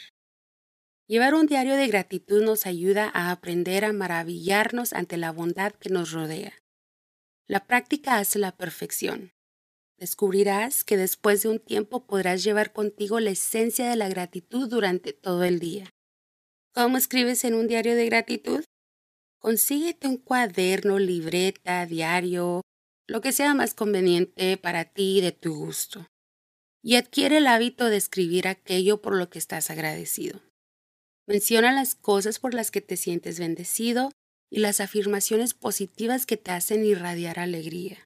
Llevar 1.06 1.34
un 1.34 1.46
diario 1.46 1.76
de 1.76 1.86
gratitud 1.86 2.42
nos 2.42 2.66
ayuda 2.66 3.08
a 3.14 3.30
aprender 3.30 3.84
a 3.84 3.92
maravillarnos 3.92 4.92
ante 4.92 5.16
la 5.16 5.30
bondad 5.30 5.70
que 5.74 5.90
nos 5.90 6.10
rodea. 6.10 6.54
La 7.46 7.68
práctica 7.68 8.18
hace 8.18 8.40
la 8.40 8.56
perfección. 8.56 9.30
Descubrirás 9.96 10.82
que 10.82 10.96
después 10.96 11.44
de 11.44 11.50
un 11.50 11.60
tiempo 11.60 12.04
podrás 12.04 12.42
llevar 12.42 12.72
contigo 12.72 13.20
la 13.20 13.30
esencia 13.30 13.88
de 13.88 13.94
la 13.94 14.08
gratitud 14.08 14.68
durante 14.68 15.12
todo 15.12 15.44
el 15.44 15.60
día. 15.60 15.88
¿Cómo 16.74 16.96
escribes 16.96 17.44
en 17.44 17.54
un 17.54 17.68
diario 17.68 17.94
de 17.94 18.06
gratitud? 18.06 18.64
Consíguete 19.38 20.08
un 20.08 20.16
cuaderno, 20.16 20.98
libreta, 20.98 21.86
diario, 21.86 22.62
lo 23.10 23.20
que 23.20 23.32
sea 23.32 23.54
más 23.54 23.74
conveniente 23.74 24.56
para 24.56 24.84
ti 24.84 25.18
y 25.18 25.20
de 25.20 25.32
tu 25.32 25.52
gusto. 25.52 26.06
Y 26.80 26.94
adquiere 26.94 27.38
el 27.38 27.48
hábito 27.48 27.86
de 27.86 27.96
escribir 27.96 28.46
aquello 28.46 29.02
por 29.02 29.16
lo 29.16 29.28
que 29.28 29.40
estás 29.40 29.68
agradecido. 29.68 30.40
Menciona 31.26 31.72
las 31.72 31.96
cosas 31.96 32.38
por 32.38 32.54
las 32.54 32.70
que 32.70 32.80
te 32.80 32.96
sientes 32.96 33.40
bendecido 33.40 34.12
y 34.48 34.60
las 34.60 34.80
afirmaciones 34.80 35.54
positivas 35.54 36.24
que 36.24 36.36
te 36.36 36.52
hacen 36.52 36.84
irradiar 36.84 37.40
alegría. 37.40 37.98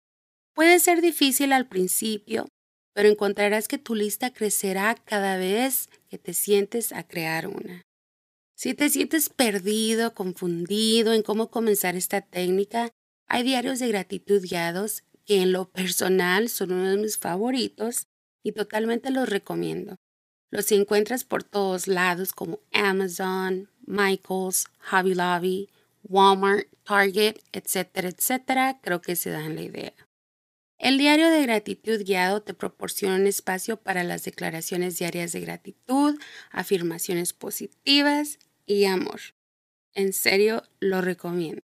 Puede 0.55 0.79
ser 0.79 1.03
difícil 1.03 1.53
al 1.53 1.69
principio, 1.69 2.49
pero 2.95 3.11
encontrarás 3.11 3.69
que 3.69 3.77
tu 3.77 3.95
lista 3.95 4.33
crecerá 4.33 4.95
cada 4.95 5.37
vez 5.37 5.91
que 6.09 6.17
te 6.17 6.33
sientes 6.33 6.93
a 6.93 7.07
crear 7.07 7.47
una. 7.47 7.83
Si 8.57 8.73
te 8.73 8.89
sientes 8.89 9.29
perdido, 9.29 10.15
confundido 10.15 11.13
en 11.13 11.23
cómo 11.23 11.51
comenzar 11.51 11.95
esta 11.95 12.23
técnica, 12.23 12.91
hay 13.27 13.43
diarios 13.43 13.79
de 13.79 13.89
gratitud 13.89 14.43
guiados 14.43 15.03
que 15.25 15.43
en 15.43 15.53
lo 15.53 15.71
personal 15.71 16.49
son 16.49 16.73
uno 16.73 16.91
de 16.91 16.97
mis 16.99 17.19
favoritos 17.19 18.07
y 18.43 18.53
totalmente 18.53 19.11
los 19.11 19.29
recomiendo. 19.29 19.97
Los 20.51 20.71
encuentras 20.73 21.25
por 21.25 21.43
todos 21.43 21.89
lados 21.89 22.33
como 22.33 22.61
Amazon, 22.73 23.71
Michaels, 23.87 24.67
Hobby 24.91 25.15
Lobby, 25.15 25.71
Walmart, 26.05 26.69
Target, 26.85 27.37
etcétera, 27.53 28.11
etcétera, 28.11 28.79
creo 28.83 29.01
que 29.01 29.17
se 29.17 29.31
dan 29.31 29.57
la 29.57 29.63
idea. 29.63 29.95
El 30.79 30.99
diario 30.99 31.31
de 31.31 31.43
gratitud 31.43 32.05
guiado 32.05 32.43
te 32.43 32.53
proporciona 32.53 33.17
un 33.17 33.27
espacio 33.27 33.79
para 33.79 34.05
las 34.05 34.25
declaraciones 34.25 34.99
diarias 34.99 35.33
de 35.33 35.41
gratitud, 35.41 36.21
afirmaciones 36.51 37.33
positivas 37.33 38.39
y 38.67 38.85
amor. 38.85 39.21
En 39.95 40.13
serio, 40.13 40.63
lo 40.81 41.01
recomiendo. 41.01 41.63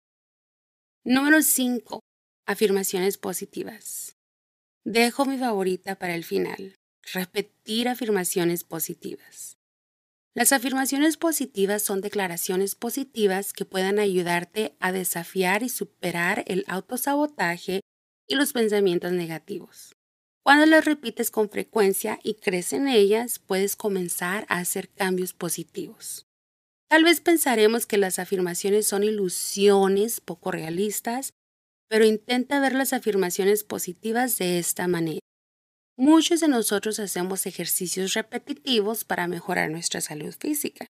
Número 1.09 1.41
5. 1.41 2.01
Afirmaciones 2.45 3.17
positivas. 3.17 4.17
Dejo 4.83 5.23
mi 5.23 5.37
favorita 5.37 5.95
para 5.95 6.13
el 6.15 6.25
final. 6.25 6.75
Repetir 7.13 7.87
afirmaciones 7.87 8.65
positivas. 8.65 9.55
Las 10.35 10.51
afirmaciones 10.51 11.15
positivas 11.15 11.81
son 11.81 12.01
declaraciones 12.01 12.75
positivas 12.75 13.53
que 13.53 13.63
puedan 13.63 13.99
ayudarte 13.99 14.75
a 14.81 14.91
desafiar 14.91 15.63
y 15.63 15.69
superar 15.69 16.43
el 16.45 16.65
autosabotaje 16.67 17.79
y 18.27 18.35
los 18.35 18.51
pensamientos 18.51 19.13
negativos. 19.13 19.95
Cuando 20.43 20.65
las 20.65 20.83
repites 20.83 21.31
con 21.31 21.49
frecuencia 21.49 22.19
y 22.21 22.33
crees 22.33 22.73
en 22.73 22.89
ellas, 22.89 23.39
puedes 23.39 23.77
comenzar 23.77 24.45
a 24.49 24.57
hacer 24.57 24.89
cambios 24.89 25.31
positivos. 25.31 26.26
Tal 26.89 27.03
vez 27.03 27.19
pensaremos 27.19 27.85
que 27.85 27.97
las 27.97 28.17
afirmaciones 28.17 28.87
son 28.87 29.03
ilusiones 29.03 30.21
poco 30.21 30.51
realistas, 30.51 31.33
pero 31.89 32.05
intenta 32.05 32.59
ver 32.59 32.73
las 32.73 32.93
afirmaciones 32.93 33.63
positivas 33.63 34.37
de 34.37 34.59
esta 34.59 34.87
manera. 34.87 35.19
Muchos 35.97 36.39
de 36.39 36.47
nosotros 36.47 36.99
hacemos 36.99 37.45
ejercicios 37.45 38.13
repetitivos 38.13 39.03
para 39.03 39.27
mejorar 39.27 39.69
nuestra 39.71 39.99
salud 39.99 40.33
física. 40.39 40.87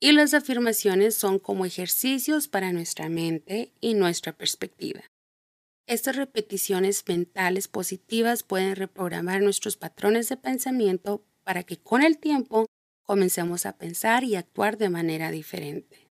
Y 0.00 0.12
las 0.12 0.34
afirmaciones 0.34 1.14
son 1.14 1.38
como 1.38 1.64
ejercicios 1.66 2.48
para 2.48 2.72
nuestra 2.72 3.08
mente 3.08 3.72
y 3.80 3.94
nuestra 3.94 4.32
perspectiva. 4.32 5.02
Estas 5.86 6.16
repeticiones 6.16 7.04
mentales 7.06 7.68
positivas 7.68 8.42
pueden 8.42 8.76
reprogramar 8.76 9.42
nuestros 9.42 9.76
patrones 9.76 10.28
de 10.28 10.36
pensamiento 10.36 11.24
para 11.44 11.62
que 11.62 11.78
con 11.78 12.02
el 12.02 12.18
tiempo 12.18 12.66
comencemos 13.10 13.66
a 13.66 13.76
pensar 13.76 14.22
y 14.22 14.36
actuar 14.36 14.78
de 14.78 14.88
manera 14.88 15.32
diferente. 15.32 16.06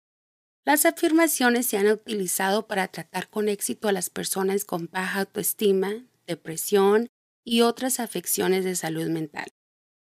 Las 0.65 0.83
afirmaciones 0.83 1.67
se 1.67 1.77
han 1.77 1.85
utilizado 1.85 2.65
para 2.65 2.87
tratar 2.87 3.29
con 3.29 3.49
éxito 3.49 3.87
a 3.87 3.91
las 3.91 4.09
personas 4.09 4.65
con 4.65 4.89
baja 4.91 5.19
autoestima, 5.19 6.07
depresión 6.25 7.05
y 7.45 7.61
otras 7.61 7.99
afecciones 7.99 8.65
de 8.65 8.75
salud 8.75 9.09
mental. 9.09 9.45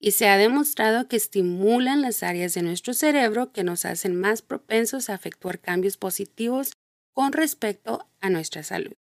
Y 0.00 0.12
se 0.12 0.28
ha 0.28 0.36
demostrado 0.36 1.08
que 1.08 1.16
estimulan 1.16 2.00
las 2.00 2.22
áreas 2.22 2.54
de 2.54 2.62
nuestro 2.62 2.94
cerebro 2.94 3.50
que 3.50 3.64
nos 3.64 3.84
hacen 3.84 4.14
más 4.14 4.40
propensos 4.40 5.10
a 5.10 5.14
efectuar 5.14 5.58
cambios 5.58 5.96
positivos 5.96 6.74
con 7.12 7.32
respecto 7.32 8.08
a 8.20 8.30
nuestra 8.30 8.62
salud. 8.62 8.92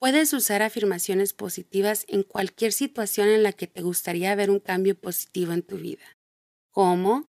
Puedes 0.00 0.32
usar 0.32 0.62
afirmaciones 0.62 1.34
positivas 1.34 2.06
en 2.08 2.22
cualquier 2.22 2.72
situación 2.72 3.28
en 3.28 3.42
la 3.42 3.52
que 3.52 3.66
te 3.66 3.82
gustaría 3.82 4.34
ver 4.34 4.50
un 4.50 4.60
cambio 4.60 4.98
positivo 4.98 5.52
en 5.52 5.62
tu 5.62 5.76
vida, 5.76 6.15
como 6.76 7.24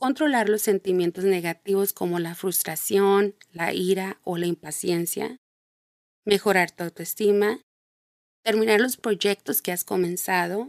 controlar 0.00 0.48
los 0.48 0.60
sentimientos 0.60 1.22
negativos 1.22 1.92
como 1.92 2.18
la 2.18 2.34
frustración, 2.34 3.36
la 3.52 3.72
ira 3.72 4.18
o 4.24 4.36
la 4.36 4.46
impaciencia, 4.46 5.36
mejorar 6.26 6.72
tu 6.72 6.82
autoestima, 6.82 7.60
terminar 8.42 8.80
los 8.80 8.96
proyectos 8.96 9.62
que 9.62 9.70
has 9.70 9.84
comenzado, 9.84 10.68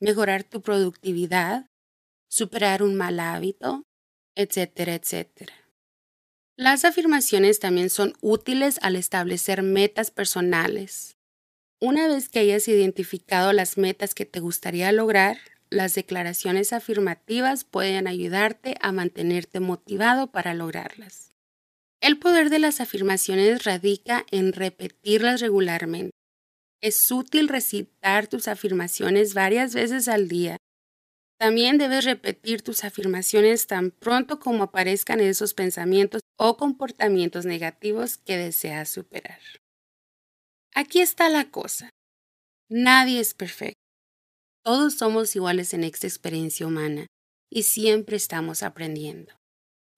mejorar 0.00 0.44
tu 0.44 0.62
productividad, 0.62 1.66
superar 2.30 2.82
un 2.82 2.94
mal 2.94 3.20
hábito, 3.20 3.82
etcétera, 4.34 4.94
etcétera. 4.94 5.52
Las 6.56 6.86
afirmaciones 6.86 7.60
también 7.60 7.90
son 7.90 8.14
útiles 8.22 8.78
al 8.80 8.96
establecer 8.96 9.62
metas 9.62 10.10
personales. 10.10 11.18
Una 11.82 12.08
vez 12.08 12.30
que 12.30 12.38
hayas 12.38 12.66
identificado 12.66 13.52
las 13.52 13.76
metas 13.76 14.14
que 14.14 14.24
te 14.24 14.40
gustaría 14.40 14.90
lograr, 14.90 15.36
las 15.70 15.94
declaraciones 15.94 16.72
afirmativas 16.72 17.64
pueden 17.64 18.06
ayudarte 18.06 18.76
a 18.80 18.92
mantenerte 18.92 19.60
motivado 19.60 20.28
para 20.28 20.54
lograrlas. 20.54 21.32
El 22.00 22.18
poder 22.18 22.50
de 22.50 22.58
las 22.58 22.80
afirmaciones 22.80 23.64
radica 23.64 24.26
en 24.30 24.52
repetirlas 24.52 25.40
regularmente. 25.40 26.12
Es 26.80 27.10
útil 27.10 27.48
recitar 27.48 28.26
tus 28.26 28.48
afirmaciones 28.48 29.34
varias 29.34 29.74
veces 29.74 30.08
al 30.08 30.28
día. 30.28 30.56
También 31.38 31.78
debes 31.78 32.04
repetir 32.04 32.62
tus 32.62 32.84
afirmaciones 32.84 33.66
tan 33.66 33.90
pronto 33.90 34.38
como 34.40 34.64
aparezcan 34.64 35.20
esos 35.20 35.52
pensamientos 35.52 36.22
o 36.38 36.56
comportamientos 36.56 37.44
negativos 37.44 38.18
que 38.18 38.36
deseas 38.36 38.88
superar. 38.88 39.40
Aquí 40.74 41.00
está 41.00 41.28
la 41.28 41.50
cosa. 41.50 41.90
Nadie 42.68 43.20
es 43.20 43.34
perfecto. 43.34 43.85
Todos 44.66 44.94
somos 44.94 45.36
iguales 45.36 45.74
en 45.74 45.84
esta 45.84 46.08
experiencia 46.08 46.66
humana 46.66 47.06
y 47.48 47.62
siempre 47.62 48.16
estamos 48.16 48.64
aprendiendo. 48.64 49.32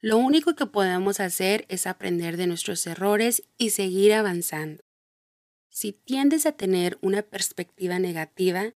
Lo 0.02 0.18
único 0.18 0.57
que 0.57 0.66
podemos 0.66 1.20
hacer 1.20 1.64
es 1.70 1.87
aprender 1.87 2.37
de 2.37 2.48
nuestros 2.48 2.87
errores 2.87 3.42
y 3.57 3.70
seguir 3.70 4.12
avanzando. 4.12 4.83
Si 5.70 5.92
tiendes 5.92 6.44
a 6.44 6.52
tener 6.52 6.98
una 7.00 7.22
perspectiva 7.22 7.98
negativa, 7.98 8.74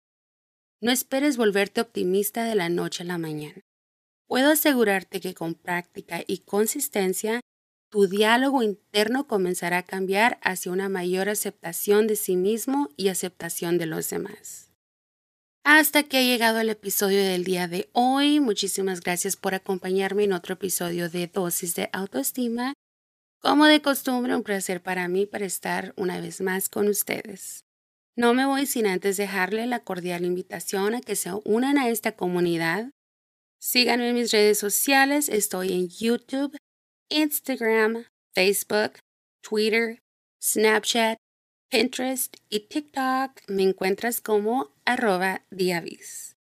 no 0.79 0.91
esperes 0.91 1.37
volverte 1.37 1.81
optimista 1.81 2.43
de 2.43 2.53
la 2.53 2.69
noche 2.69 3.01
a 3.01 3.07
la 3.07 3.17
mañana. 3.17 3.59
Puedo 4.27 4.51
asegurarte 4.51 5.19
que 5.19 5.33
con 5.33 5.55
práctica 5.55 6.21
y 6.27 6.41
consistencia, 6.41 7.41
tu 7.89 8.05
diálogo 8.05 8.61
interno 8.61 9.25
comenzará 9.25 9.79
a 9.79 9.85
cambiar 9.87 10.39
hacia 10.43 10.71
una 10.71 10.87
mayor 10.87 11.29
aceptación 11.29 12.05
de 12.05 12.15
sí 12.15 12.35
mismo 12.35 12.89
y 12.95 13.07
aceptación 13.07 13.79
de 13.79 13.87
los 13.87 14.07
demás. 14.11 14.68
Hasta 15.63 16.03
que 16.03 16.17
ha 16.17 16.21
llegado 16.21 16.59
el 16.59 16.69
episodio 16.69 17.23
del 17.23 17.43
día 17.43 17.67
de 17.67 17.89
hoy. 17.93 18.39
Muchísimas 18.39 19.01
gracias 19.01 19.35
por 19.35 19.53
acompañarme 19.53 20.23
en 20.23 20.33
otro 20.33 20.53
episodio 20.53 21.09
de 21.09 21.27
Dosis 21.27 21.75
de 21.75 21.89
Autoestima. 21.91 22.73
Como 23.41 23.65
de 23.65 23.81
costumbre, 23.81 24.35
un 24.35 24.43
placer 24.43 24.81
para 24.81 25.07
mí 25.07 25.25
para 25.25 25.45
estar 25.45 25.93
una 25.95 26.19
vez 26.19 26.41
más 26.41 26.69
con 26.69 26.87
ustedes. 26.87 27.65
No 28.15 28.33
me 28.33 28.45
voy 28.45 28.65
sin 28.65 28.85
antes 28.87 29.15
dejarle 29.17 29.65
la 29.65 29.79
cordial 29.79 30.25
invitación 30.25 30.95
a 30.95 31.01
que 31.01 31.15
se 31.15 31.31
unan 31.45 31.77
a 31.77 31.89
esta 31.89 32.13
comunidad. 32.13 32.91
Síganme 33.61 34.09
en 34.09 34.15
mis 34.15 34.31
redes 34.31 34.57
sociales. 34.57 35.29
Estoy 35.29 35.73
en 35.73 35.87
YouTube, 35.87 36.57
Instagram, 37.09 38.05
Facebook, 38.33 38.99
Twitter, 39.41 39.99
Snapchat, 40.41 41.17
Pinterest 41.69 42.35
y 42.49 42.61
TikTok. 42.61 43.31
Me 43.47 43.63
encuentras 43.63 44.21
como 44.21 44.71
arroba 44.85 45.43
diavis. 45.51 46.35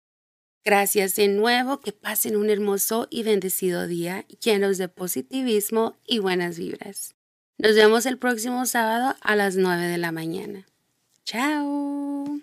Gracias 0.63 1.15
de 1.15 1.27
nuevo, 1.27 1.79
que 1.79 1.93
pasen 1.93 2.35
un 2.35 2.49
hermoso 2.49 3.07
y 3.09 3.23
bendecido 3.23 3.87
día 3.87 4.25
llenos 4.41 4.77
de 4.77 4.89
positivismo 4.89 5.95
y 6.05 6.19
buenas 6.19 6.57
vibras. 6.57 7.15
Nos 7.57 7.75
vemos 7.75 8.05
el 8.05 8.17
próximo 8.17 8.65
sábado 8.65 9.15
a 9.21 9.35
las 9.35 9.55
9 9.55 9.85
de 9.87 9.97
la 9.97 10.11
mañana. 10.11 10.65
Chao. 11.23 12.39